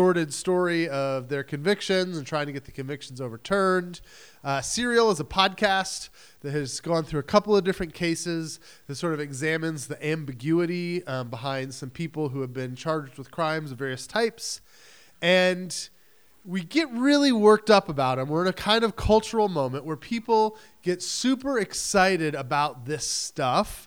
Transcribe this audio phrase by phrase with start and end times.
[0.00, 4.00] sordid story of their convictions and trying to get the convictions overturned.
[4.42, 6.08] Uh, Serial is a podcast
[6.40, 11.06] that has gone through a couple of different cases that sort of examines the ambiguity
[11.06, 14.62] um, behind some people who have been charged with crimes of various types.
[15.20, 15.90] And
[16.46, 18.30] we get really worked up about them.
[18.30, 23.86] We're in a kind of cultural moment where people get super excited about this stuff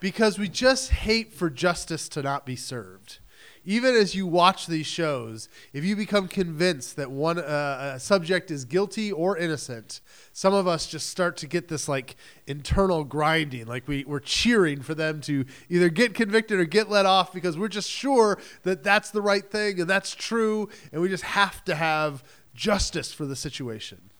[0.00, 3.18] because we just hate for justice to not be served
[3.64, 8.64] even as you watch these shows, if you become convinced that one uh, subject is
[8.64, 10.00] guilty or innocent,
[10.32, 14.82] some of us just start to get this like internal grinding, like we, we're cheering
[14.82, 18.82] for them to either get convicted or get let off because we're just sure that
[18.82, 23.26] that's the right thing and that's true, and we just have to have justice for
[23.26, 24.10] the situation.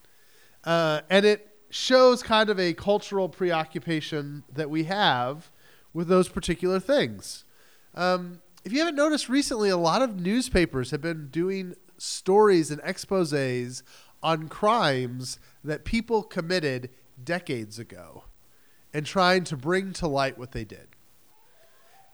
[0.64, 5.50] Uh, and it shows kind of a cultural preoccupation that we have
[5.92, 7.44] with those particular things.
[7.94, 12.80] Um, if you haven't noticed recently, a lot of newspapers have been doing stories and
[12.84, 13.82] exposes
[14.22, 16.90] on crimes that people committed
[17.22, 18.24] decades ago
[18.94, 20.88] and trying to bring to light what they did.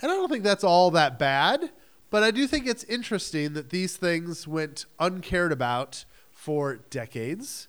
[0.00, 1.70] And I don't think that's all that bad,
[2.10, 7.68] but I do think it's interesting that these things went uncared about for decades.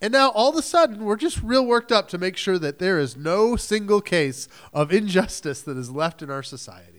[0.00, 2.78] And now all of a sudden, we're just real worked up to make sure that
[2.78, 6.91] there is no single case of injustice that is left in our society.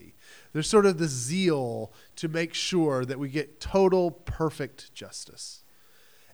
[0.53, 5.63] There's sort of the zeal to make sure that we get total perfect justice.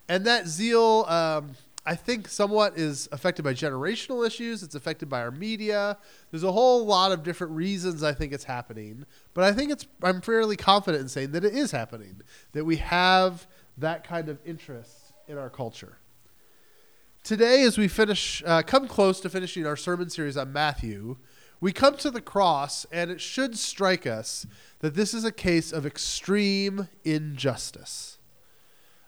[0.09, 1.51] And that zeal, um,
[1.85, 4.61] I think, somewhat is affected by generational issues.
[4.61, 5.97] It's affected by our media.
[6.31, 9.05] There's a whole lot of different reasons I think it's happening.
[9.33, 12.77] But I think it's, I'm fairly confident in saying that it is happening, that we
[12.77, 13.47] have
[13.77, 15.97] that kind of interest in our culture.
[17.23, 21.17] Today, as we finish, uh, come close to finishing our sermon series on Matthew,
[21.61, 24.45] we come to the cross, and it should strike us
[24.79, 28.17] that this is a case of extreme injustice.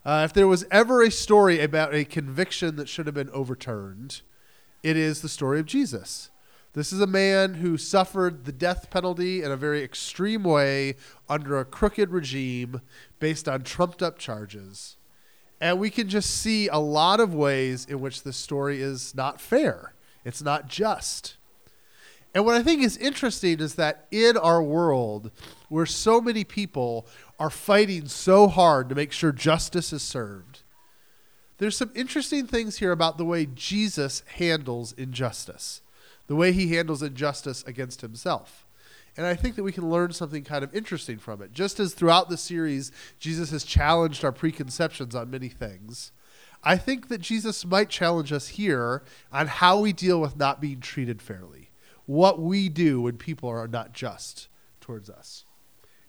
[0.03, 4.21] Uh, if there was ever a story about a conviction that should have been overturned,
[4.83, 6.29] it is the story of Jesus.
[6.73, 10.95] This is a man who suffered the death penalty in a very extreme way
[11.29, 12.81] under a crooked regime
[13.19, 14.95] based on trumped up charges.
[15.59, 19.39] And we can just see a lot of ways in which this story is not
[19.39, 19.93] fair.
[20.25, 21.37] It's not just.
[22.33, 25.31] And what I think is interesting is that in our world,
[25.67, 27.07] where so many people
[27.39, 30.63] are fighting so hard to make sure justice is served,
[31.57, 35.81] there's some interesting things here about the way Jesus handles injustice,
[36.27, 38.65] the way he handles injustice against himself.
[39.17, 41.51] And I think that we can learn something kind of interesting from it.
[41.51, 46.13] Just as throughout the series, Jesus has challenged our preconceptions on many things,
[46.63, 50.79] I think that Jesus might challenge us here on how we deal with not being
[50.79, 51.60] treated fairly
[52.05, 54.47] what we do when people are not just
[54.79, 55.45] towards us.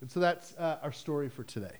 [0.00, 1.76] And so that's uh, our story for today.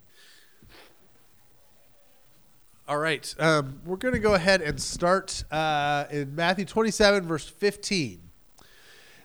[2.89, 3.35] All right.
[3.39, 8.21] Um, we're going to go ahead and start uh, in Matthew 27, verse 15.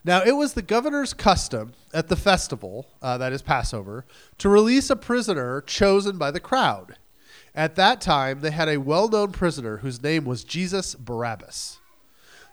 [0.03, 4.05] Now, it was the governor's custom at the festival, uh, that is Passover,
[4.37, 6.97] to release a prisoner chosen by the crowd.
[7.53, 11.79] At that time, they had a well known prisoner whose name was Jesus Barabbas.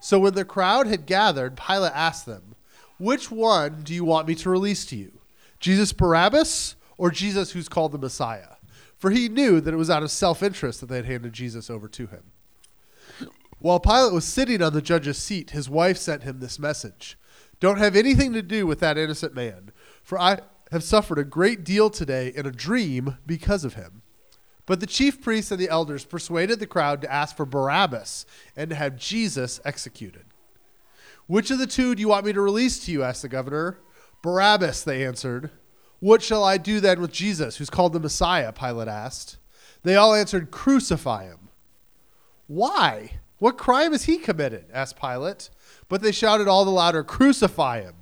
[0.05, 2.57] So when the crowd had gathered, Pilate asked them,
[2.99, 5.21] Which one do you want me to release to you?
[5.61, 8.57] Jesus Barabbas or Jesus who's called the Messiah?
[8.99, 11.71] For he knew that it was out of self interest that they had handed Jesus
[11.71, 12.25] over to him.
[13.61, 17.17] While Pilate was sitting on the judge's seat, his wife sent him this message
[17.59, 19.73] Don't have anything to do with that innocent man,
[20.03, 20.41] for I
[20.71, 24.03] have suffered a great deal today in a dream because of him.
[24.67, 28.25] But the chief priests and the elders persuaded the crowd to ask for Barabbas
[28.57, 30.25] and to have Jesus executed.
[31.27, 33.03] Which of the two do you want me to release to you?
[33.03, 33.79] asked the governor.
[34.23, 35.51] Barabbas, they answered.
[36.01, 38.53] What shall I do then with Jesus, who's called the Messiah?
[38.53, 39.39] Pilate asked.
[39.83, 41.51] They all answered, Crucify him.
[42.47, 43.21] Why?
[43.39, 44.67] What crime has he committed?
[44.73, 45.51] asked Pilate.
[45.89, 47.97] But they shouted all the louder, Crucify him.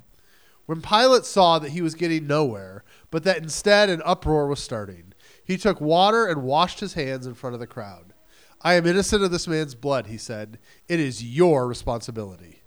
[0.66, 5.11] When Pilate saw that he was getting nowhere, but that instead an uproar was starting,
[5.52, 8.14] he took water and washed his hands in front of the crowd.
[8.62, 10.58] I am innocent of this man's blood, he said.
[10.88, 12.62] It is your responsibility.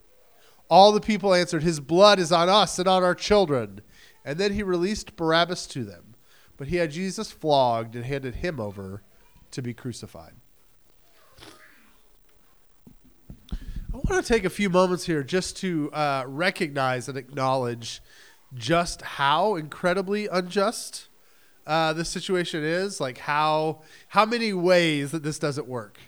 [0.70, 3.82] All the people answered, His blood is on us and on our children.
[4.24, 6.16] And then he released Barabbas to them.
[6.58, 9.02] But he had Jesus flogged and handed him over
[9.50, 10.34] to be crucified.
[13.52, 18.04] I want to take a few moments here just to uh, recognize and acknowledge
[18.54, 21.08] just how incredibly unjust
[21.66, 26.00] uh, this situation is, like how how many ways that this doesn't work.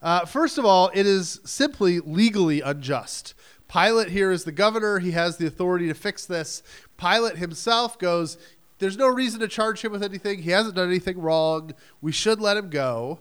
[0.00, 3.34] Uh, first of all, it is simply legally unjust.
[3.68, 6.62] Pilate here is the governor; he has the authority to fix this.
[6.96, 8.38] Pilate himself goes,
[8.78, 10.42] there's no reason to charge him with anything.
[10.42, 11.72] He hasn't done anything wrong.
[12.00, 13.18] We should let him go.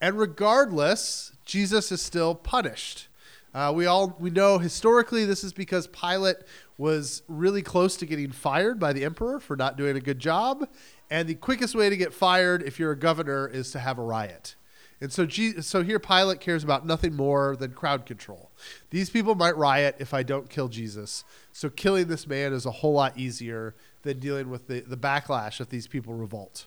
[0.00, 3.08] And regardless, Jesus is still punished.
[3.54, 6.36] Uh, we all we know historically this is because Pilate
[6.78, 10.68] was really close to getting fired by the emperor for not doing a good job,
[11.10, 14.02] and the quickest way to get fired if you're a governor is to have a
[14.02, 14.56] riot.
[15.00, 18.50] And so, so here Pilate cares about nothing more than crowd control.
[18.90, 21.22] These people might riot if I don't kill Jesus.
[21.52, 25.60] So killing this man is a whole lot easier than dealing with the, the backlash
[25.60, 26.66] if these people revolt.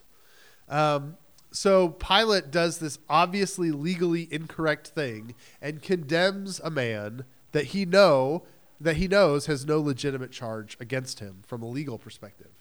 [0.68, 1.16] Um,
[1.50, 8.44] so Pilate does this obviously legally incorrect thing and condemns a man that he know
[8.80, 12.52] that he knows has no legitimate charge against him from a legal perspective.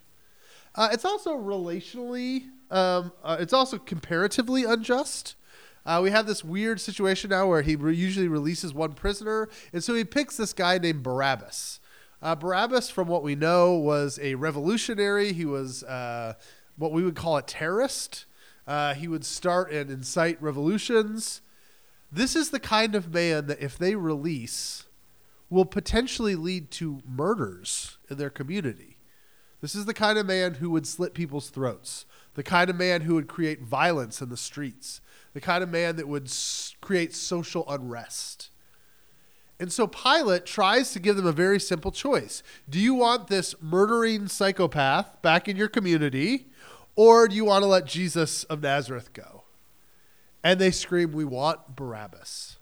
[0.75, 5.35] Uh, it's also relationally, um, uh, it's also comparatively unjust.
[5.85, 9.83] Uh, we have this weird situation now where he re- usually releases one prisoner, and
[9.83, 11.79] so he picks this guy named Barabbas.
[12.21, 15.31] Uh, Barabbas, from what we know, was a revolutionary.
[15.31, 16.33] He was uh,
[16.77, 18.25] what we would call a terrorist.
[18.67, 21.41] Uh, he would start and incite revolutions.
[22.11, 24.83] This is the kind of man that, if they release,
[25.49, 28.97] will potentially lead to murders in their community.
[29.61, 32.05] This is the kind of man who would slit people's throats,
[32.35, 35.01] the kind of man who would create violence in the streets,
[35.33, 38.49] the kind of man that would s- create social unrest.
[39.59, 42.41] And so Pilate tries to give them a very simple choice.
[42.69, 46.47] Do you want this murdering psychopath back in your community,
[46.95, 49.43] or do you want to let Jesus of Nazareth go?
[50.41, 52.55] And they scream, We want Barabbas.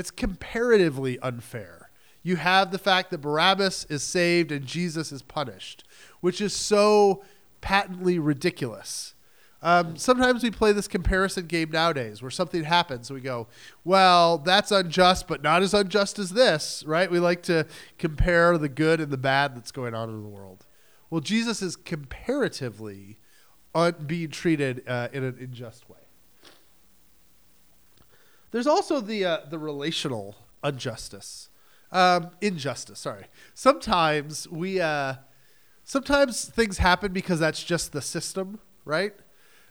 [0.00, 1.90] It's comparatively unfair.
[2.22, 5.84] You have the fact that Barabbas is saved and Jesus is punished,
[6.22, 7.22] which is so
[7.60, 9.14] patently ridiculous.
[9.60, 13.46] Um, sometimes we play this comparison game nowadays where something happens we go,
[13.84, 17.10] well, that's unjust, but not as unjust as this, right?
[17.10, 17.66] We like to
[17.98, 20.64] compare the good and the bad that's going on in the world.
[21.10, 23.18] Well, Jesus is comparatively
[23.74, 25.99] un- being treated uh, in an unjust way.
[28.50, 31.48] There's also the uh, the relational injustice,
[31.92, 32.98] um, injustice.
[33.00, 33.26] Sorry.
[33.54, 35.14] Sometimes we, uh,
[35.84, 39.14] sometimes things happen because that's just the system, right?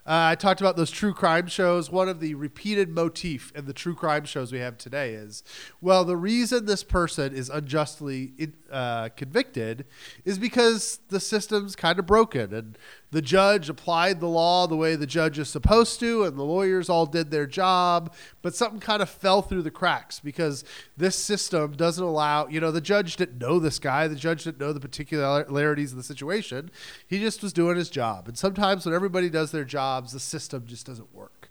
[0.10, 1.92] Uh, I talked about those true crime shows.
[1.92, 5.44] One of the repeated motif in the true crime shows we have today is,
[5.82, 8.34] well, the reason this person is unjustly
[8.72, 9.86] uh, convicted
[10.26, 12.76] is because the system's kind of broken, and
[13.12, 16.90] the judge applied the law the way the judge is supposed to, and the lawyers
[16.90, 20.64] all did their job, but something kind of fell through the cracks because
[20.98, 24.60] this system doesn't allow, you know, the judge didn't know this guy, the judge didn't
[24.60, 26.72] know the particularities of the situation.
[27.08, 28.28] He just was doing his job.
[28.28, 29.66] And sometimes when everybody does their
[30.00, 31.50] jobs, the system just doesn't work.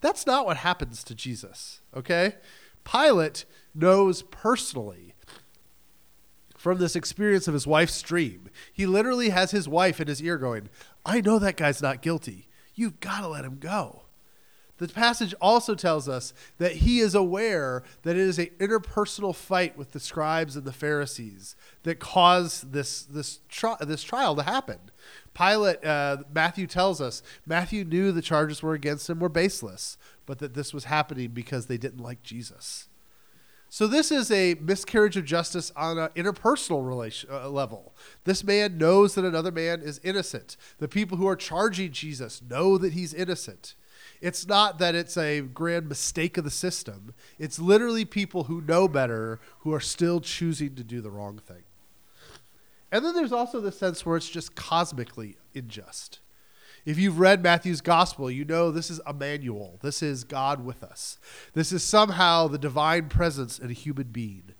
[0.00, 2.36] That's not what happens to Jesus, okay?
[2.84, 3.44] Pilate
[3.74, 5.14] knows personally
[6.56, 8.48] from this experience of his wife's dream.
[8.72, 10.68] He literally has his wife in his ear going,
[11.06, 12.48] I know that guy's not guilty.
[12.74, 14.02] You've got to let him go.
[14.80, 19.76] The passage also tells us that he is aware that it is an interpersonal fight
[19.76, 24.78] with the scribes and the Pharisees that caused this, this, tri- this trial to happen.
[25.34, 30.38] Pilate, uh, Matthew tells us, Matthew knew the charges were against him were baseless, but
[30.38, 32.88] that this was happening because they didn't like Jesus.
[33.68, 37.94] So this is a miscarriage of justice on an interpersonal relation uh, level.
[38.24, 40.56] This man knows that another man is innocent.
[40.78, 43.74] The people who are charging Jesus know that he's innocent.
[44.20, 47.14] It's not that it's a grand mistake of the system.
[47.38, 51.62] It's literally people who know better who are still choosing to do the wrong thing.
[52.92, 56.20] And then there's also the sense where it's just cosmically unjust.
[56.84, 59.78] If you've read Matthew's gospel, you know this is Emmanuel.
[59.82, 61.18] This is God with us.
[61.52, 64.54] This is somehow the divine presence in a human being.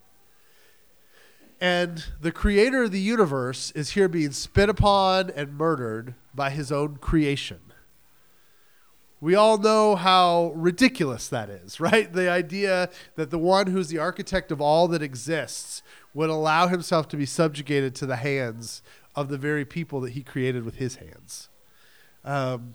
[1.60, 6.72] And the creator of the universe is here being spit upon and murdered by his
[6.72, 7.60] own creation.
[9.20, 12.10] We all know how ridiculous that is, right?
[12.10, 15.82] The idea that the one who's the architect of all that exists
[16.14, 18.82] would allow himself to be subjugated to the hands
[19.14, 21.48] of the very people that he created with his hands.
[22.24, 22.74] Um,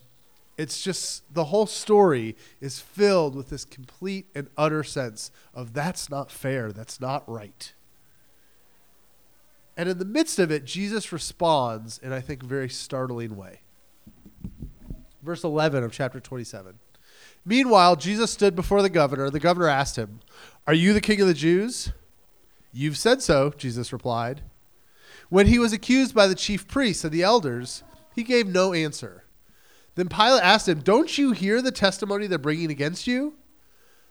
[0.57, 6.09] it's just the whole story is filled with this complete and utter sense of that's
[6.09, 7.73] not fair, that's not right.
[9.75, 13.59] And in the midst of it, Jesus responds in, I think, a very startling way.
[15.25, 16.75] Verse 11 of chapter 27.
[17.43, 19.31] Meanwhile, Jesus stood before the governor.
[19.31, 20.19] The governor asked him,
[20.67, 21.91] Are you the king of the Jews?
[22.71, 24.41] You've said so, Jesus replied.
[25.29, 29.23] When he was accused by the chief priests and the elders, he gave no answer.
[29.95, 33.33] Then Pilate asked him, Don't you hear the testimony they're bringing against you?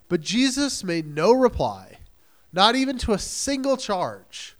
[0.09, 1.99] But Jesus made no reply,
[2.52, 4.56] not even to a single charge,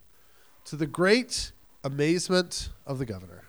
[0.65, 1.51] to the great
[1.83, 3.44] amazement of the governor.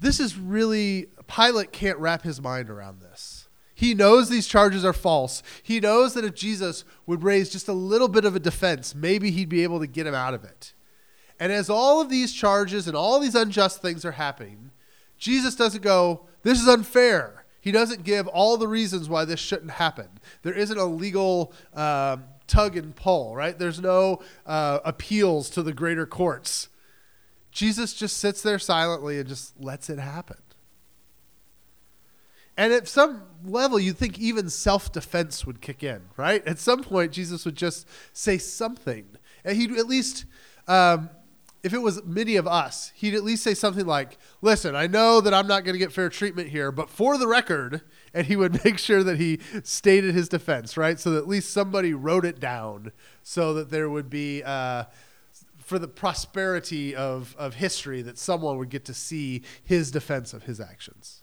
[0.00, 3.48] This is really, Pilate can't wrap his mind around this.
[3.74, 5.42] He knows these charges are false.
[5.62, 9.30] He knows that if Jesus would raise just a little bit of a defense, maybe
[9.30, 10.72] he'd be able to get him out of it.
[11.38, 14.72] And as all of these charges and all these unjust things are happening,
[15.16, 17.44] Jesus doesn't go, This is unfair.
[17.60, 20.08] He doesn't give all the reasons why this shouldn't happen.
[20.42, 23.56] There isn't a legal um, tug and pull, right?
[23.56, 26.68] There's no uh, appeals to the greater courts.
[27.58, 30.36] Jesus just sits there silently and just lets it happen.
[32.56, 36.46] And at some level, you'd think even self defense would kick in, right?
[36.46, 39.06] At some point, Jesus would just say something.
[39.44, 40.24] And he'd at least
[40.68, 41.10] um,
[41.64, 45.20] if it was many of us, he'd at least say something like, Listen, I know
[45.20, 47.82] that I'm not going to get fair treatment here, but for the record,
[48.14, 51.00] and he would make sure that he stated his defense, right?
[51.00, 52.92] So that at least somebody wrote it down
[53.24, 54.84] so that there would be, uh,
[55.68, 60.44] for the prosperity of, of history, that someone would get to see his defense of
[60.44, 61.22] his actions.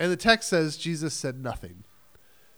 [0.00, 1.84] And the text says Jesus said nothing.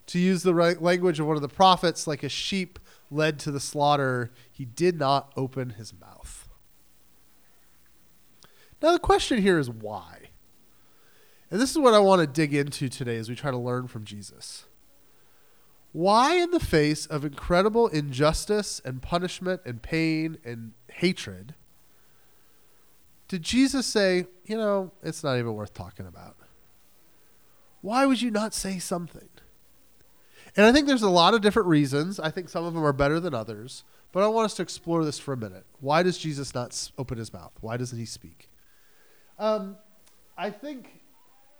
[0.06, 2.78] To use the right language of one of the prophets, like a sheep
[3.10, 6.48] led to the slaughter, he did not open his mouth.
[8.80, 10.30] Now, the question here is why?
[11.50, 13.88] And this is what I want to dig into today as we try to learn
[13.88, 14.64] from Jesus.
[15.92, 21.54] Why, in the face of incredible injustice and punishment and pain and hatred,
[23.28, 26.36] did Jesus say, you know, it's not even worth talking about?
[27.82, 29.28] Why would you not say something?
[30.56, 32.20] And I think there's a lot of different reasons.
[32.20, 33.84] I think some of them are better than others.
[34.12, 35.64] But I want us to explore this for a minute.
[35.80, 37.52] Why does Jesus not open his mouth?
[37.60, 38.50] Why doesn't he speak?
[39.38, 39.76] Um,
[40.36, 41.00] I think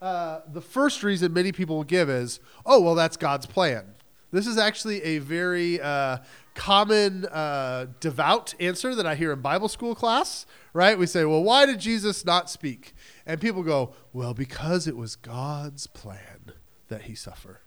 [0.02, 3.94] uh, the first reason many people will give is, oh, well, that's God's plan.
[4.32, 6.18] This is actually a very uh,
[6.54, 10.98] common uh, devout answer that I hear in Bible school class, right?
[10.98, 12.94] We say, well, why did Jesus not speak?
[13.26, 16.52] And people go, well, because it was God's plan
[16.88, 17.60] that he suffer.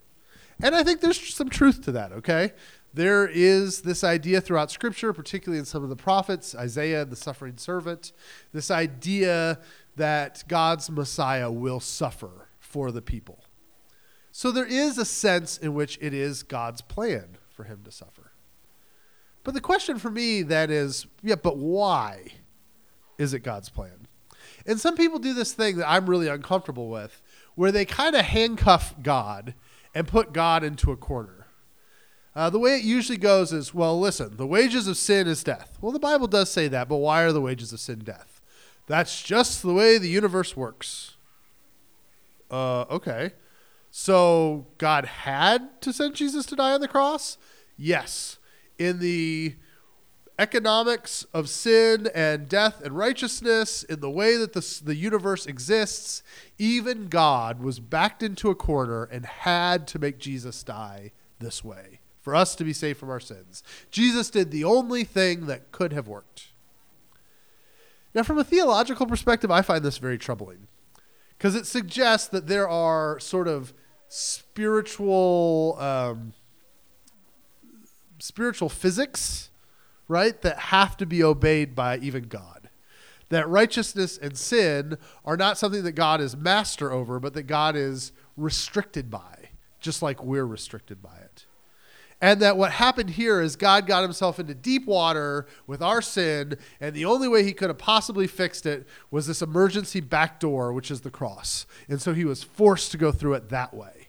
[0.62, 2.54] And I think there's some truth to that, okay?
[2.94, 7.58] There is this idea throughout Scripture, particularly in some of the prophets, Isaiah, the suffering
[7.58, 8.12] servant,
[8.54, 9.60] this idea
[9.98, 13.45] that God's Messiah will suffer for the people.
[14.38, 18.34] So there is a sense in which it is God's plan for him to suffer.
[19.46, 22.34] But the question for me then is yeah, but why
[23.18, 24.08] is it God's plan?
[24.66, 27.22] And some people do this thing that I'm really uncomfortable with,
[27.56, 29.54] where they kind of handcuff God
[29.94, 31.48] and put God into a corner.
[32.36, 35.78] Uh, the way it usually goes is well, listen, the wages of sin is death.
[35.80, 38.42] Well, the Bible does say that, but why are the wages of sin death?
[38.88, 41.16] That's just the way the universe works.
[42.52, 43.32] Uh, okay.
[43.98, 47.38] So God had to send Jesus to die on the cross?
[47.78, 48.40] Yes.
[48.78, 49.56] In the
[50.38, 56.24] economics of sin and death and righteousness, in the way that the, the universe exists,
[56.58, 62.02] even God was backed into a corner and had to make Jesus die this way
[62.20, 63.64] for us to be saved from our sins.
[63.92, 66.48] Jesus did the only thing that could have worked.
[68.14, 70.68] Now, from a theological perspective, I find this very troubling
[71.38, 73.74] because it suggests that there are sort of
[74.16, 76.34] spiritual um,
[78.18, 79.50] spiritual physics,
[80.08, 82.70] right, that have to be obeyed by even God.
[83.30, 87.76] That righteousness and sin are not something that God is master over, but that God
[87.76, 89.50] is restricted by,
[89.82, 91.46] just like we're restricted by it.
[92.22, 96.58] And that what happened here is God got himself into deep water with our sin,
[96.80, 100.72] and the only way he could have possibly fixed it was this emergency back door,
[100.72, 101.66] which is the cross.
[101.90, 104.05] And so he was forced to go through it that way.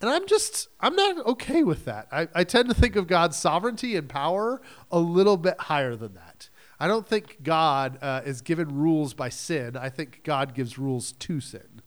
[0.00, 2.06] And I'm just, I'm not okay with that.
[2.12, 6.14] I, I tend to think of God's sovereignty and power a little bit higher than
[6.14, 6.48] that.
[6.78, 9.76] I don't think God uh, is given rules by sin.
[9.76, 11.82] I think God gives rules to sin.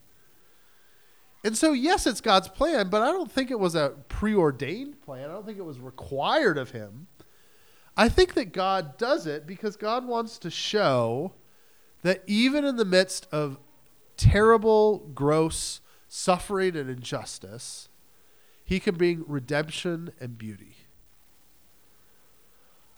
[1.44, 5.30] And so, yes, it's God's plan, but I don't think it was a preordained plan.
[5.30, 7.08] I don't think it was required of him.
[7.96, 11.34] I think that God does it because God wants to show
[12.04, 13.58] that even in the midst of
[14.18, 17.90] terrible, gross suffering and injustice,
[18.72, 20.78] he can bring redemption and beauty.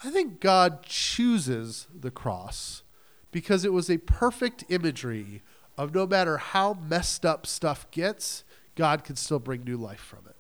[0.04, 2.84] I think God chooses the cross
[3.32, 5.42] because it was a perfect imagery
[5.76, 8.44] of no matter how messed up stuff gets,
[8.76, 10.36] God can still bring new life from it.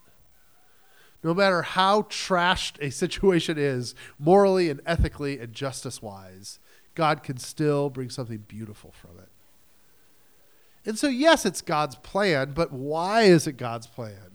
[1.23, 6.59] No matter how trashed a situation is, morally and ethically and justice wise,
[6.93, 9.29] God can still bring something beautiful from it.
[10.85, 14.32] And so, yes, it's God's plan, but why is it God's plan?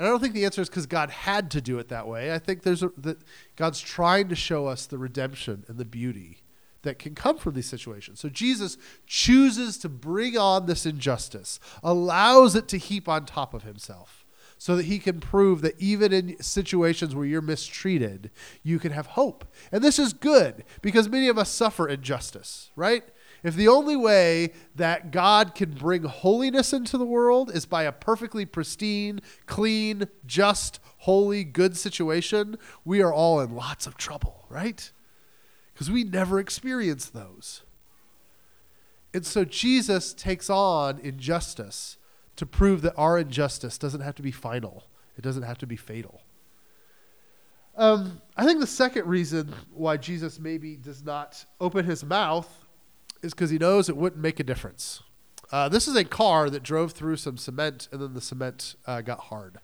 [0.00, 2.32] And I don't think the answer is because God had to do it that way.
[2.32, 3.18] I think there's a, that
[3.56, 6.38] God's trying to show us the redemption and the beauty
[6.80, 8.18] that can come from these situations.
[8.18, 13.64] So Jesus chooses to bring on this injustice, allows it to heap on top of
[13.64, 14.24] himself,
[14.56, 18.30] so that he can prove that even in situations where you're mistreated,
[18.62, 19.44] you can have hope.
[19.70, 23.04] And this is good because many of us suffer injustice, right?
[23.42, 27.92] If the only way that God can bring holiness into the world is by a
[27.92, 34.90] perfectly pristine, clean, just, holy, good situation, we are all in lots of trouble, right?
[35.72, 37.62] Because we never experience those.
[39.14, 41.96] And so Jesus takes on injustice
[42.36, 44.84] to prove that our injustice doesn't have to be final,
[45.16, 46.22] it doesn't have to be fatal.
[47.76, 52.59] Um, I think the second reason why Jesus maybe does not open his mouth
[53.22, 55.02] is because he knows it wouldn't make a difference.
[55.52, 59.00] Uh, this is a car that drove through some cement and then the cement uh,
[59.00, 59.58] got hard.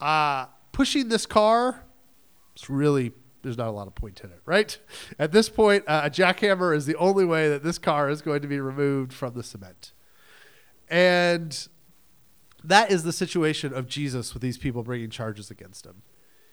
[0.00, 1.84] Uh, pushing this car,
[2.54, 4.78] it's really, there's not a lot of point in it, right?
[5.18, 8.42] At this point, uh, a jackhammer is the only way that this car is going
[8.42, 9.92] to be removed from the cement.
[10.88, 11.66] And
[12.62, 16.02] that is the situation of Jesus with these people bringing charges against him.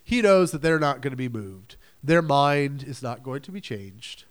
[0.04, 3.52] He knows that they're not going to be moved, their mind is not going to
[3.52, 4.26] be changed.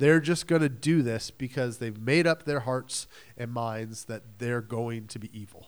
[0.00, 4.38] They're just going to do this because they've made up their hearts and minds that
[4.38, 5.66] they're going to be evil.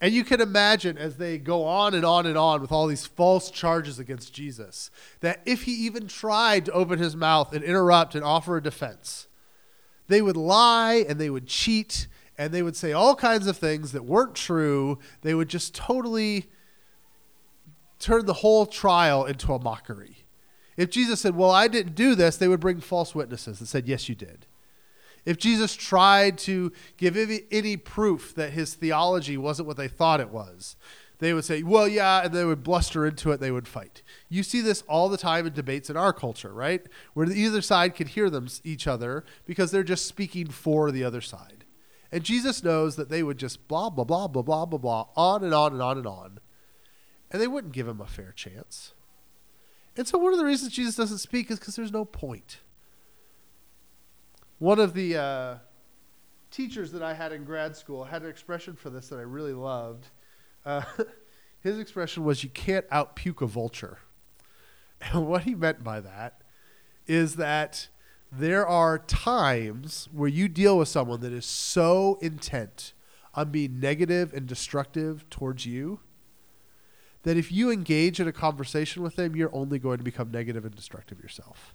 [0.00, 3.06] And you can imagine as they go on and on and on with all these
[3.06, 8.14] false charges against Jesus, that if he even tried to open his mouth and interrupt
[8.14, 9.26] and offer a defense,
[10.06, 12.06] they would lie and they would cheat
[12.38, 15.00] and they would say all kinds of things that weren't true.
[15.22, 16.46] They would just totally
[17.98, 20.19] turn the whole trial into a mockery.
[20.80, 23.86] If Jesus said, Well, I didn't do this, they would bring false witnesses that said,
[23.86, 24.46] Yes, you did.
[25.26, 27.18] If Jesus tried to give
[27.52, 30.76] any proof that his theology wasn't what they thought it was,
[31.18, 34.02] they would say, Well, yeah, and they would bluster into it, they would fight.
[34.30, 36.80] You see this all the time in debates in our culture, right?
[37.12, 41.20] Where either side can hear them each other because they're just speaking for the other
[41.20, 41.66] side.
[42.10, 45.44] And Jesus knows that they would just blah, blah, blah, blah, blah, blah, blah, on
[45.44, 46.40] and on and on and on.
[47.30, 48.94] And they wouldn't give him a fair chance.
[49.96, 52.60] And so one of the reasons Jesus doesn't speak is because there's no point.
[54.58, 55.54] One of the uh,
[56.50, 59.54] teachers that I had in grad school had an expression for this that I really
[59.54, 60.06] loved.
[60.64, 60.82] Uh,
[61.60, 63.98] his expression was, You can't out puke a vulture.
[65.14, 66.42] And what he meant by that
[67.06, 67.88] is that
[68.30, 72.92] there are times where you deal with someone that is so intent
[73.34, 76.00] on being negative and destructive towards you
[77.22, 80.64] that if you engage in a conversation with them, you're only going to become negative
[80.64, 81.74] and destructive yourself.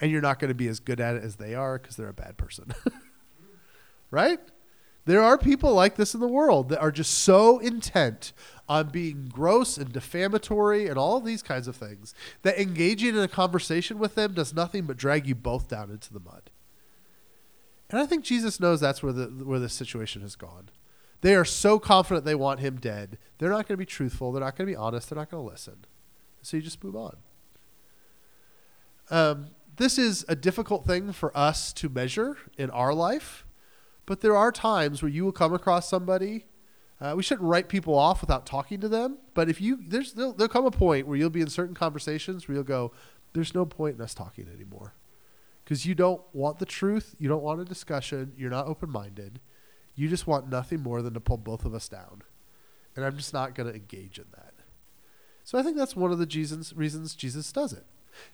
[0.00, 2.08] And you're not going to be as good at it as they are because they're
[2.08, 2.74] a bad person.
[4.10, 4.40] right?
[5.06, 8.32] There are people like this in the world that are just so intent
[8.68, 13.28] on being gross and defamatory and all these kinds of things that engaging in a
[13.28, 16.50] conversation with them does nothing but drag you both down into the mud.
[17.88, 20.70] And I think Jesus knows that's where the where this situation has gone.
[21.20, 23.18] They are so confident they want him dead.
[23.38, 24.32] They're not going to be truthful.
[24.32, 25.10] They're not going to be honest.
[25.10, 25.84] They're not going to listen.
[26.42, 27.16] So you just move on.
[29.10, 33.46] Um, this is a difficult thing for us to measure in our life,
[34.04, 36.46] but there are times where you will come across somebody.
[37.00, 40.32] Uh, we shouldn't write people off without talking to them, but if you there's there'll,
[40.32, 42.90] there'll come a point where you'll be in certain conversations where you'll go,
[43.34, 44.94] "There's no point in us talking anymore,"
[45.62, 49.40] because you don't want the truth, you don't want a discussion, you're not open minded
[49.96, 52.22] you just want nothing more than to pull both of us down.
[52.94, 54.54] And I'm just not going to engage in that.
[55.42, 57.84] So I think that's one of the Jesus, reasons Jesus does it.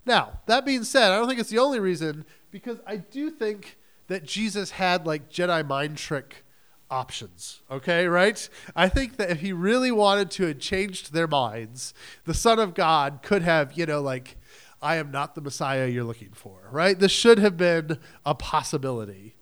[0.06, 3.78] Now, that being said, I don't think it's the only reason because I do think
[4.08, 6.44] that Jesus had like Jedi mind trick
[6.90, 7.62] options.
[7.70, 8.48] Okay, right?
[8.76, 11.94] I think that if he really wanted to have changed their minds,
[12.24, 14.36] the Son of God could have, you know, like,
[14.80, 16.98] I am not the Messiah you're looking for, right?
[16.98, 19.36] This should have been a possibility.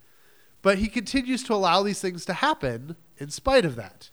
[0.62, 4.10] But he continues to allow these things to happen in spite of that.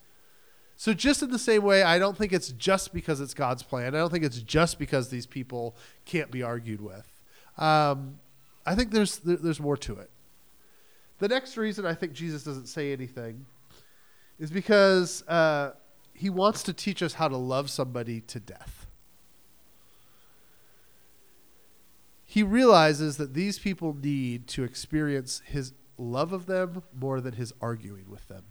[0.80, 3.96] So, just in the same way, I don't think it's just because it's God's plan.
[3.96, 7.12] I don't think it's just because these people can't be argued with.
[7.58, 8.20] Um,
[8.66, 10.12] I think there's there's more to it.
[11.20, 13.48] The next reason I think Jesus doesn't say anything
[14.38, 15.72] is because uh,
[16.14, 18.86] he wants to teach us how to love somebody to death.
[22.24, 27.54] He realizes that these people need to experience his love of them more than his
[27.62, 28.44] arguing with them.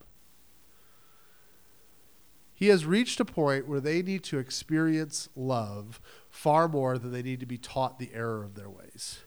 [2.55, 7.23] He has reached a point where they need to experience love far more than they
[7.23, 9.19] need to be taught the error of their ways.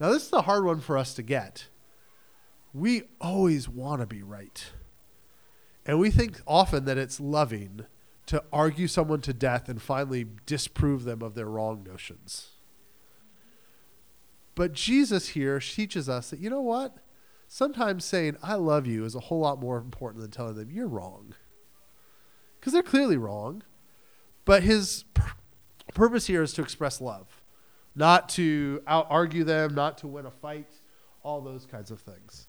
[0.00, 1.68] Now, this is a hard one for us to get.
[2.74, 4.72] We always want to be right.
[5.86, 7.86] And we think often that it's loving
[8.26, 12.50] to argue someone to death and finally disprove them of their wrong notions.
[14.54, 16.96] But Jesus here teaches us that, you know what?
[17.46, 20.86] Sometimes saying, I love you is a whole lot more important than telling them you're
[20.86, 21.34] wrong.
[22.58, 23.62] Because they're clearly wrong.
[24.44, 25.32] But his pur-
[25.94, 27.42] purpose here is to express love,
[27.94, 30.70] not to out argue them, not to win a fight,
[31.22, 32.46] all those kinds of things.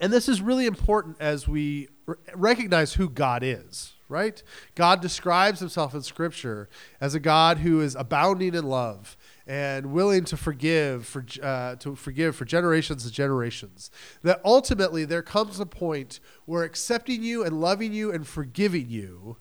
[0.00, 4.42] And this is really important as we r- recognize who God is, right?
[4.74, 6.68] God describes himself in Scripture
[7.00, 9.16] as a God who is abounding in love
[9.50, 13.90] and willing to forgive for uh, to forgive for generations and generations.
[14.22, 19.38] That ultimately there comes a point where accepting you and loving you and forgiving you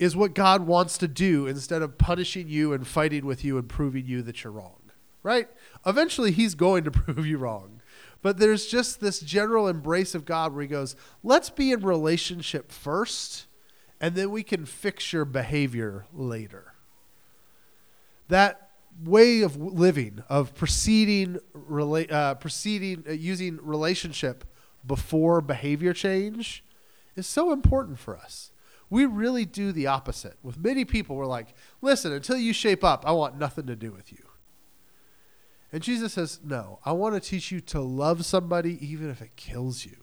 [0.00, 3.68] is what God wants to do instead of punishing you and fighting with you and
[3.68, 4.90] proving you that you're wrong.
[5.22, 5.46] Right?
[5.86, 7.82] Eventually he's going to prove you wrong.
[8.20, 12.72] But there's just this general embrace of God where he goes, let's be in relationship
[12.72, 13.46] first,
[14.00, 16.72] and then we can fix your behavior later.
[18.26, 18.63] That
[19.02, 24.44] way of living, of proceeding, rela- uh, proceeding uh, using relationship
[24.86, 26.64] before behavior change,
[27.16, 28.52] is so important for us.
[28.90, 30.36] We really do the opposite.
[30.42, 33.90] With many people, we're like, listen, until you shape up, I want nothing to do
[33.90, 34.24] with you.
[35.72, 39.34] And Jesus says, No, I want to teach you to love somebody even if it
[39.34, 39.96] kills you.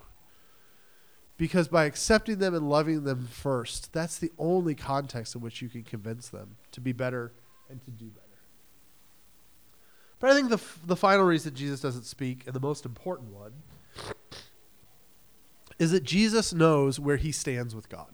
[1.37, 5.69] Because by accepting them and loving them first, that's the only context in which you
[5.69, 7.31] can convince them to be better
[7.69, 8.30] and to do better.
[10.21, 13.33] But I think the, f- the final reason Jesus doesn't speak, and the most important
[13.33, 13.51] one,
[15.79, 18.13] is that Jesus knows where he stands with God.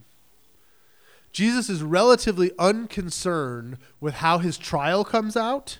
[1.34, 5.80] Jesus is relatively unconcerned with how his trial comes out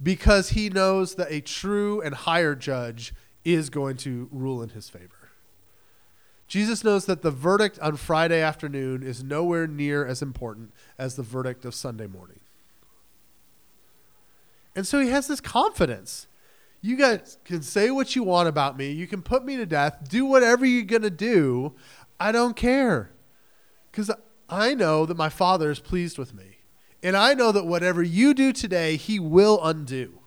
[0.00, 4.90] because he knows that a true and higher judge is going to rule in his
[4.90, 5.30] favor.
[6.46, 11.22] Jesus knows that the verdict on Friday afternoon is nowhere near as important as the
[11.22, 12.40] verdict of Sunday morning.
[14.74, 16.26] And so he has this confidence.
[16.80, 18.90] You guys can say what you want about me.
[18.90, 20.08] You can put me to death.
[20.08, 21.74] Do whatever you're going to do.
[22.18, 23.12] I don't care.
[23.90, 24.10] Because
[24.48, 26.58] I know that my Father is pleased with me.
[27.02, 30.18] And I know that whatever you do today, he will undo.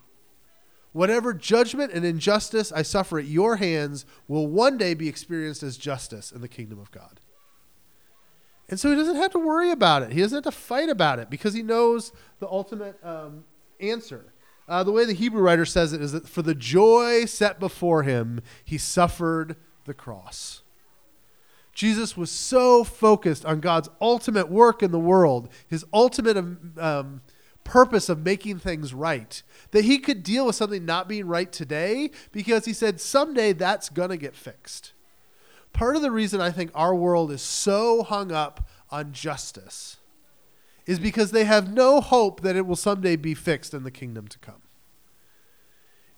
[0.92, 5.78] Whatever judgment and injustice I suffer at your hands will one day be experienced as
[5.78, 7.20] justice in the kingdom of God.
[8.70, 10.14] And so he doesn't have to worry about it.
[10.14, 13.44] He doesn't have to fight about it because he knows the ultimate um,
[13.80, 14.34] answer.
[14.68, 18.04] Uh, the way the Hebrew writer says it is that for the joy set before
[18.04, 20.64] him, he suffered the cross.
[21.74, 26.38] Jesus was so focused on God's ultimate work in the world, his ultimate
[26.78, 27.22] um,
[27.64, 32.12] purpose of making things right, that he could deal with something not being right today
[32.32, 34.94] because he said someday that's going to get fixed.
[35.74, 39.98] Part of the reason I think our world is so hung up on justice
[40.86, 44.28] is because they have no hope that it will someday be fixed in the kingdom
[44.28, 44.62] to come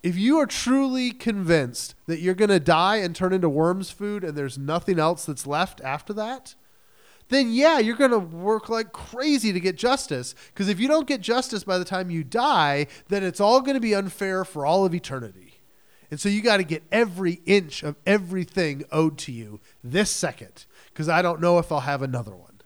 [0.03, 4.23] if you are truly convinced that you're going to die and turn into worms food
[4.23, 6.55] and there's nothing else that's left after that,
[7.29, 10.33] then yeah, you're going to work like crazy to get justice.
[10.53, 13.73] Because if you don't get justice by the time you die, then it's all going
[13.73, 15.55] to be unfair for all of eternity.
[16.09, 20.65] And so you got to get every inch of everything owed to you this second,
[20.93, 22.56] because I don't know if I'll have another one.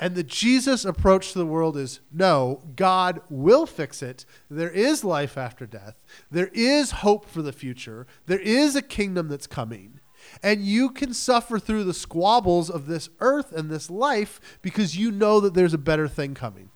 [0.00, 4.24] And the Jesus approach to the world is no, God will fix it.
[4.48, 6.00] There is life after death.
[6.30, 8.06] There is hope for the future.
[8.26, 9.98] There is a kingdom that's coming.
[10.42, 15.10] And you can suffer through the squabbles of this earth and this life because you
[15.10, 16.70] know that there's a better thing coming.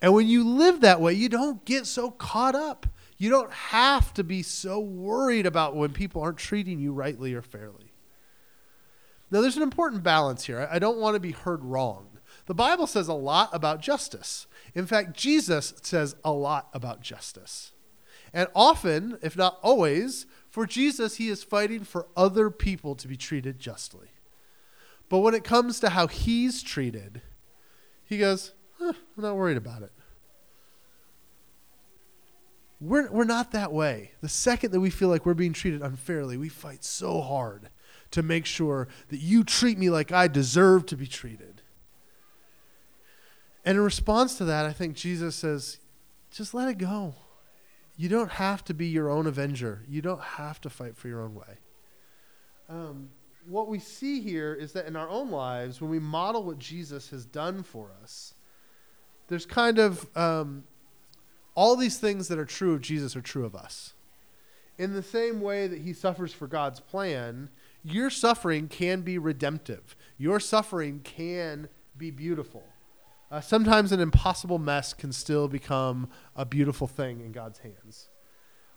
[0.00, 2.86] And when you live that way, you don't get so caught up.
[3.16, 7.42] You don't have to be so worried about when people aren't treating you rightly or
[7.42, 7.87] fairly.
[9.30, 10.66] Now, there's an important balance here.
[10.70, 12.18] I don't want to be heard wrong.
[12.46, 14.46] The Bible says a lot about justice.
[14.74, 17.72] In fact, Jesus says a lot about justice.
[18.32, 23.16] And often, if not always, for Jesus, he is fighting for other people to be
[23.16, 24.08] treated justly.
[25.08, 27.22] But when it comes to how he's treated,
[28.04, 29.92] he goes, eh, I'm not worried about it.
[32.80, 34.12] We're, we're not that way.
[34.20, 37.70] The second that we feel like we're being treated unfairly, we fight so hard
[38.10, 41.62] to make sure that you treat me like I deserve to be treated.
[43.64, 45.78] And in response to that, I think Jesus says,
[46.30, 47.14] just let it go.
[47.96, 51.20] You don't have to be your own avenger, you don't have to fight for your
[51.20, 51.58] own way.
[52.68, 53.10] Um,
[53.46, 57.10] what we see here is that in our own lives, when we model what Jesus
[57.10, 58.34] has done for us,
[59.28, 60.64] there's kind of um,
[61.54, 63.94] all these things that are true of Jesus are true of us.
[64.78, 67.48] In the same way that he suffers for God's plan,
[67.92, 69.96] your suffering can be redemptive.
[70.16, 72.64] Your suffering can be beautiful.
[73.30, 78.08] uh, sometimes an impossible mess can still become a beautiful thing in God's hands.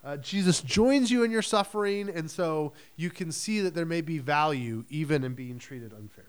[0.04, 4.00] Uh, Jesus joins you in your suffering, and so you can see that there may
[4.00, 6.28] be value even in being treated unfairly.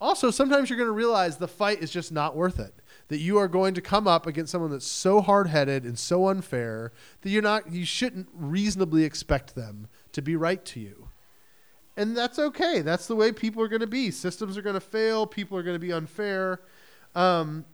[0.00, 2.74] Also, sometimes you're going to realize the fight is just not worth it.
[3.08, 6.92] That you are going to come up against someone that's so hard-headed and so unfair
[7.22, 11.08] that you're not you shouldn't reasonably expect them to be right to you.
[11.96, 12.80] And that's okay.
[12.80, 14.10] That's the way people are going to be.
[14.10, 16.60] Systems are going to fail, people are going to be unfair.
[17.14, 17.66] Um,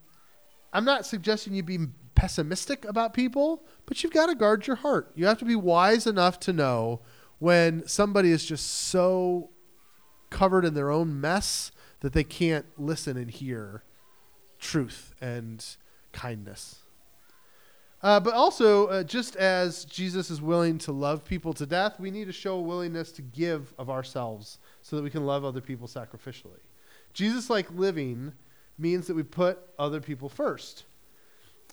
[0.73, 5.13] I'm not suggesting you be pessimistic about people, but you've got to guard your heart.
[5.15, 7.01] You have to be wise enough to know
[7.39, 9.51] when somebody is just so
[10.31, 13.85] covered in their own mess that they can't listen and hear
[14.59, 15.65] truth and
[16.13, 16.81] kindness.
[18.01, 22.11] Uh, but also, uh, just as Jesus is willing to love people to death, we
[22.11, 25.61] need to show a willingness to give of ourselves so that we can love other
[25.61, 26.61] people sacrificially.
[27.13, 28.33] Jesus like living
[28.79, 30.85] means that we put other people first.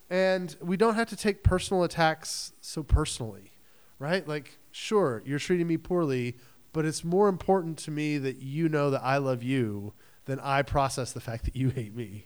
[0.09, 3.51] And we don't have to take personal attacks so personally,
[3.99, 4.27] right?
[4.27, 6.37] Like, sure, you're treating me poorly,
[6.73, 9.93] but it's more important to me that you know that I love you
[10.25, 12.25] than I process the fact that you hate me,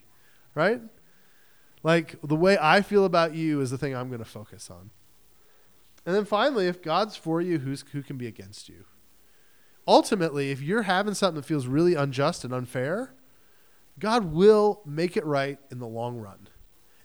[0.55, 0.81] right?
[1.81, 4.91] Like, the way I feel about you is the thing I'm going to focus on.
[6.05, 8.85] And then finally, if God's for you, who's, who can be against you?
[9.87, 13.13] Ultimately, if you're having something that feels really unjust and unfair,
[13.97, 16.47] God will make it right in the long run.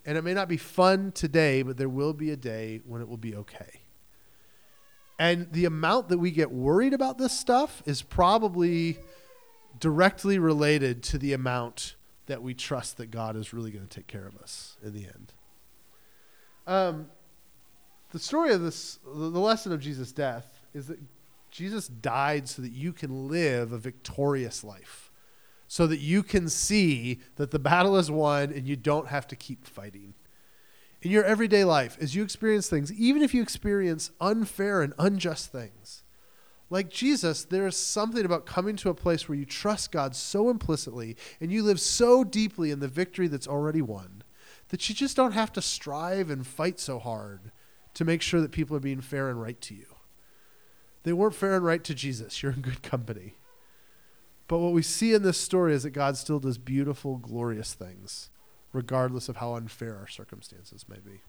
[0.05, 3.09] And it may not be fun today, but there will be a day when it
[3.09, 3.81] will be okay.
[5.19, 8.99] And the amount that we get worried about this stuff is probably
[9.79, 14.07] directly related to the amount that we trust that God is really going to take
[14.07, 15.33] care of us in the end.
[16.67, 17.07] Um,
[18.13, 20.99] the story of this, the lesson of Jesus' death, is that
[21.51, 25.11] Jesus died so that you can live a victorious life
[25.75, 29.35] so that you can see that the battle is won and you don't have to
[29.35, 30.15] keep fighting.
[31.03, 35.51] In your everyday life, as you experience things, even if you experience unfair and unjust
[35.51, 36.04] things,
[36.71, 40.51] like Jesus, there is something about coming to a place where you trust God so
[40.51, 44.23] implicitly and you live so deeply in the victory that's already won
[44.69, 47.53] that you just don't have to strive and fight so hard
[47.93, 49.87] to make sure that people are being fair and right to you.
[51.05, 52.43] They weren't fair and right to Jesus.
[52.43, 53.37] You're in good company.
[54.49, 58.31] But what we see in this story is that God still does beautiful, glorious things,
[58.73, 61.21] regardless of how unfair our circumstances may be.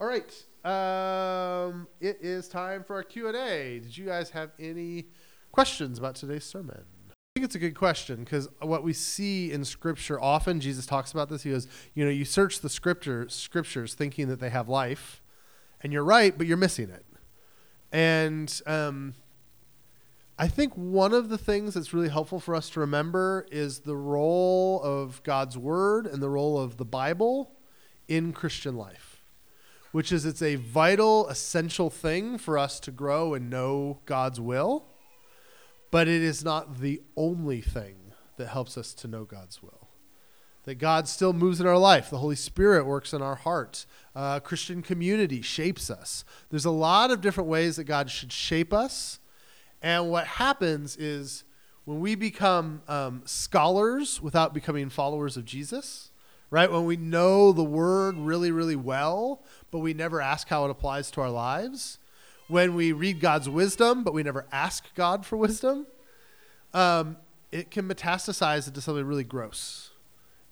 [0.00, 0.32] All right,
[0.64, 3.80] um, it is time for our Q and A.
[3.80, 5.06] Did you guys have any
[5.52, 6.84] questions about today's sermon?
[7.10, 11.12] I think it's a good question because what we see in Scripture often, Jesus talks
[11.12, 11.42] about this.
[11.42, 15.22] He goes, you know, you search the scripture scriptures thinking that they have life,
[15.82, 17.04] and you're right, but you're missing it.
[17.92, 19.14] And um,
[20.38, 23.96] I think one of the things that's really helpful for us to remember is the
[23.96, 27.56] role of God's Word and the role of the Bible
[28.06, 29.17] in Christian life,
[29.92, 34.86] which is it's a vital, essential thing for us to grow and know God's will,
[35.90, 37.96] but it is not the only thing
[38.36, 39.88] that helps us to know God's will.
[40.64, 42.10] That God still moves in our life.
[42.10, 43.86] The Holy Spirit works in our heart.
[44.14, 46.24] Uh, Christian community shapes us.
[46.50, 49.18] There's a lot of different ways that God should shape us
[49.82, 51.44] and what happens is
[51.84, 56.10] when we become um, scholars without becoming followers of Jesus,
[56.50, 56.70] right?
[56.70, 61.10] When we know the word really, really well, but we never ask how it applies
[61.12, 61.98] to our lives.
[62.48, 65.86] When we read God's wisdom, but we never ask God for wisdom,
[66.72, 67.16] um,
[67.52, 69.90] it can metastasize into something really gross.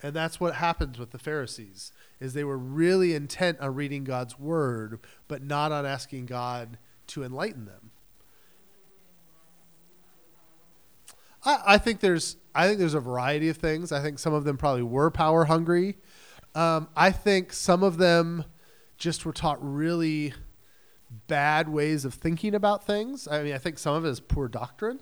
[0.02, 4.38] And that's what happens with the Pharisees is they were really intent on reading God's
[4.38, 6.78] word, but not on asking God
[7.08, 7.90] to enlighten them.
[11.46, 13.92] I, I think there's I think there's a variety of things.
[13.92, 15.96] I think some of them probably were power hungry.
[16.54, 18.44] Um, I think some of them
[18.98, 20.34] just were taught really
[21.28, 23.28] bad ways of thinking about things.
[23.28, 25.00] I mean, I think some of it is poor doctrine,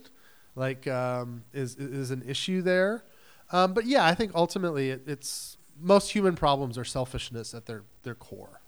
[0.55, 3.05] like um, is is an issue there.
[3.53, 7.85] Um, but yeah, I think ultimately it, it's most human problems are selfishness at their
[8.03, 8.61] their core,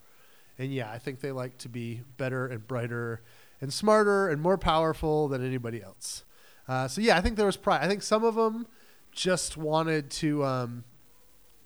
[0.58, 3.22] and yeah, I think they like to be better and brighter
[3.60, 6.24] and smarter and more powerful than anybody else.
[6.68, 7.82] Uh, so yeah, I think there was pride.
[7.82, 8.66] I think some of them
[9.12, 10.84] just wanted to um,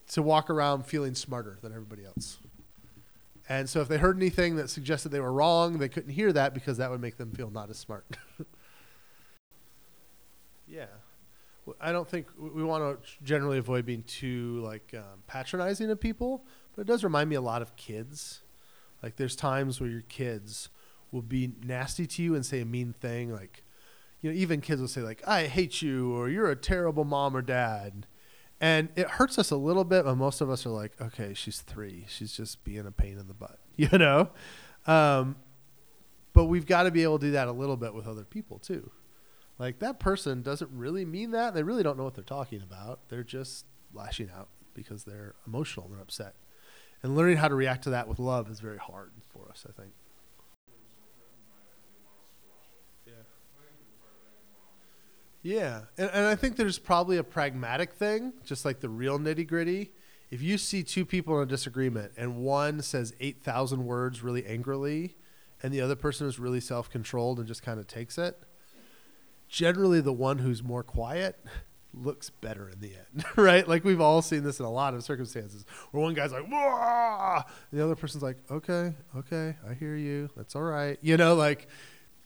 [0.08, 2.38] to walk around feeling smarter than everybody else.
[3.48, 6.54] And so if they heard anything that suggested they were wrong, they couldn't hear that
[6.54, 8.06] because that would make them feel not as smart.
[10.68, 10.86] yeah.
[11.80, 16.44] I don't think we want to generally avoid being too like um, patronizing of people,
[16.74, 18.42] but it does remind me a lot of kids.
[19.02, 20.68] Like there's times where your kids
[21.10, 23.64] will be nasty to you and say a mean thing like
[24.20, 27.36] you know, even kids will say like, "I hate you," or "You're a terrible mom
[27.36, 28.06] or dad,"
[28.60, 31.60] And it hurts us a little bit, but most of us are like, okay, she's
[31.60, 32.04] three.
[32.08, 34.30] She's just being a pain in the butt, you know?
[34.86, 35.36] Um,
[36.32, 38.58] but we've got to be able to do that a little bit with other people
[38.58, 38.90] too.
[39.58, 41.54] Like that person doesn't really mean that.
[41.54, 43.08] They really don't know what they're talking about.
[43.08, 46.34] They're just lashing out because they're emotional, they're upset.
[47.02, 49.72] And learning how to react to that with love is very hard for us, I
[49.72, 49.92] think.
[55.42, 59.46] Yeah, and, and I think there's probably a pragmatic thing, just like the real nitty
[59.46, 59.92] gritty.
[60.30, 65.16] If you see two people in a disagreement and one says 8,000 words really angrily
[65.62, 68.38] and the other person is really self controlled and just kind of takes it,
[69.48, 71.44] generally the one who's more quiet
[71.92, 73.66] looks better in the end, right?
[73.66, 77.42] Like we've all seen this in a lot of circumstances where one guy's like, Wah!
[77.72, 80.28] the other person's like, okay, okay, I hear you.
[80.36, 80.98] That's all right.
[81.00, 81.66] You know, like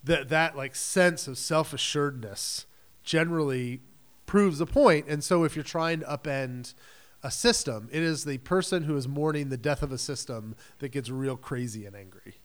[0.02, 2.66] that, that like sense of self assuredness
[3.04, 3.80] generally
[4.26, 5.06] proves a point.
[5.08, 6.74] And so if you're trying to upend
[7.22, 10.90] a system, it is the person who is mourning the death of a system that
[10.90, 12.40] gets real crazy and angry.